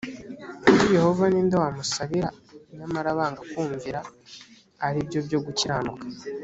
kuri 0.63 0.93
yehova 0.95 1.25
ni 1.31 1.41
nde 1.45 1.55
wamusabira 1.63 2.29
nyamara 2.77 3.17
banga 3.17 3.41
kumvira 3.51 3.99
aribyo 4.85 5.19
byo 5.27 5.39
gukiranuka 5.45 6.05